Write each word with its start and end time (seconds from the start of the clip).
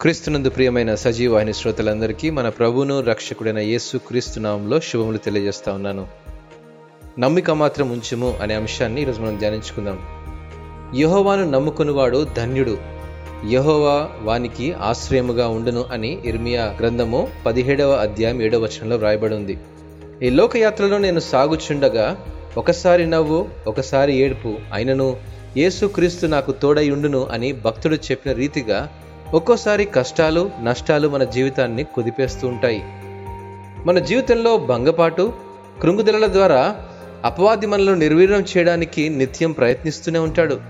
క్రీస్తునందు 0.00 0.50
ప్రియమైన 0.50 0.94
సజీవాహిని 0.94 1.54
శ్రోతలందరికీ 1.54 2.30
మన 2.30 2.48
ప్రభువును 2.48 3.00
రక్షకుడైన 3.00 3.58
యేసు 3.58 3.98
క్రీస్తునామంలో 3.98 4.80
శుభములు 4.80 5.18
తెలియజేస్తా 5.18 5.72
ఉన్నాను. 5.72 6.06
నమ్మిక 7.18 7.50
మాత్రం 7.50 7.90
ఉంచుము 7.90 8.38
అనే 8.42 8.54
అంశాన్ని 8.54 9.02
ఈరోజు 9.02 9.20
మనం 9.20 9.38
ధ్యానించుకుందాం. 9.38 9.98
యహోవాను 11.00 11.50
నమ్ముకునివాడు 11.50 12.26
ధన్యుడు. 12.36 12.78
యహోవా 13.50 14.10
వానికి 14.22 14.72
ఆశ్రయముగా 14.72 15.48
ఉండును 15.48 15.84
అని 15.92 16.18
ఇర్మియా 16.24 16.76
గ్రంథము 16.80 17.28
పదిహేడవ 17.46 17.92
అధ్యాయం 17.92 18.42
ఏడవ 18.42 18.58
వచనంలో 18.58 18.96
వ్రాయబడి 18.96 19.34
ఉంది 19.34 19.58
ఈ 20.22 20.30
లోకయాత్రలో 20.30 20.98
నేను 20.98 21.20
సాగుచుండగా 21.20 22.26
ఒకసారి 22.56 23.06
నవ్వు 23.06 23.48
ఒకసారి 23.66 24.16
ఏడుపు 24.16 24.54
అయినను. 24.72 25.16
యేసుక్రీస్తు 25.56 26.26
నాకు 26.26 26.52
తోడై 26.52 26.90
ఉండును 26.90 27.24
అని 27.24 27.52
భక్తుడు 27.52 27.94
చెప్పిన 27.94 28.32
రీతిగా 28.32 28.88
ఒక్కోసారి 29.34 29.84
కష్టాలు 29.84 30.50
నష్టాలు 30.62 31.08
మన 31.08 31.24
జీవితాన్ని 31.24 31.84
కుదిపేస్తూ 31.84 32.48
ఉంటాయి. 32.48 32.82
మన 33.86 33.98
జీవితంలో 33.98 34.56
భంగపాటు 34.56 35.32
కృంగుదలల 35.82 36.26
ద్వారా 36.26 36.76
అపవాది 37.24 37.66
మనలను 37.66 37.94
నిర్వీర్యం 37.94 38.44
చేయడానికి 38.56 39.08
నిత్యం 39.08 39.52
ప్రయత్నిస్తూనే 39.52 40.18
ఉంటాడు. 40.18 40.60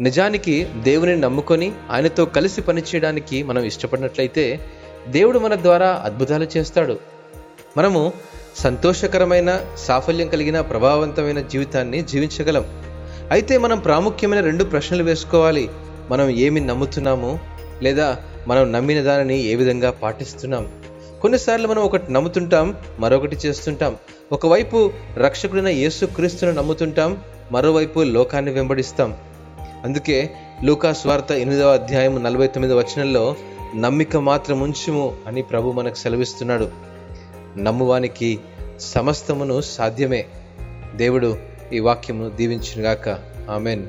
నిజానికి 0.00 0.64
దేవుని 0.64 1.16
నమ్ముకొని 1.16 1.72
ఆయనతో 1.90 2.24
కలిసి 2.24 2.60
పనిచేయడానికి 2.60 3.42
మనం 3.42 3.62
ఇష్టపడినట్లయితే 3.62 4.60
దేవుడు 5.08 5.38
మన 5.38 5.54
ద్వారా 5.54 6.02
అద్భుతాలు 6.04 6.46
చేస్తాడు. 6.56 6.98
మనము 7.76 8.12
సంతోషకరమైన 8.56 9.60
సాఫల్యం 9.76 10.28
కలిగిన 10.28 10.60
ప్రభావవంతమైన 10.60 11.40
జీవితాన్ని 11.40 12.02
జీవించగలం. 12.02 12.64
అయితే 13.30 13.58
మనం 13.58 13.78
ప్రాముఖ్యమైన 13.78 14.40
రెండు 14.40 14.64
ప్రశ్నలు 14.64 15.02
వేసుకోవాలి. 15.04 15.70
మనం 16.10 16.30
ఏమి 16.30 16.60
నమ్ముతున్నాము 16.60 17.40
లేదా 17.82 18.18
మనం 18.48 18.72
నమ్మిన 18.72 19.02
దానిని 19.02 19.44
ఏ 19.44 19.54
విధంగా 19.54 19.90
పాటిస్తున్నాం? 19.90 20.68
కొన్నిసార్లు 21.22 21.68
మనం 21.68 21.82
ఒకటి 21.82 22.12
నమ్ముతుంటాం 22.12 22.76
మరొకటి 22.98 23.36
చేస్తుంటాం. 23.36 23.96
ఒకవైపు 24.32 24.92
రక్షకుడైన 25.16 25.68
యేసు 25.68 26.06
క్రీస్తును 26.06 26.52
నమ్ముతుంటాం 26.52 27.18
మరోవైపు 27.52 28.00
లోకాన్ని 28.00 28.50
వెంబడిస్తాం. 28.50 29.16
అందుకే 29.84 30.30
లూకా 30.64 30.92
స్వార్త 30.92 31.32
ఎనిమిదవ 31.32 31.72
అధ్యాయం 31.72 32.22
నలభై 32.22 32.46
తొమ్మిది 32.46 32.74
వచనంలో 32.74 33.34
నమ్మిక 33.76 34.16
మాత్రం 34.16 34.60
ఉంచుము 34.60 35.16
అని 35.26 35.42
ప్రభు 35.42 35.72
మనకు 35.72 35.94
సెలవిస్తున్నాడు. 35.94 36.68
నమ్మువానికి 37.56 38.38
సమస్తమును 38.80 39.60
సాధ్యమే. 39.60 40.24
దేవుడు 40.96 41.36
ఈ 41.72 41.78
వాక్యమును 41.78 42.28
దీవించునుగాక. 42.28 43.08
ఆమెన్. 43.50 43.86